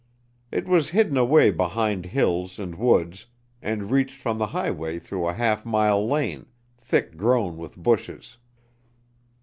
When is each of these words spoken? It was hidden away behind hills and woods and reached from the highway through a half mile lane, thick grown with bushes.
It 0.51 0.67
was 0.67 0.89
hidden 0.89 1.15
away 1.15 1.51
behind 1.51 2.07
hills 2.07 2.57
and 2.57 2.73
woods 2.73 3.27
and 3.61 3.91
reached 3.91 4.17
from 4.19 4.39
the 4.39 4.47
highway 4.47 4.97
through 4.97 5.27
a 5.27 5.33
half 5.33 5.63
mile 5.63 6.07
lane, 6.07 6.47
thick 6.79 7.17
grown 7.17 7.55
with 7.55 7.75
bushes. 7.77 8.37